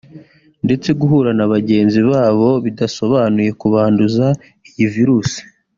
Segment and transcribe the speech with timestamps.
[0.65, 4.25] ndetse guhura na bagenzi babo bidasobanuye kubanduza
[4.69, 5.39] iyi virusi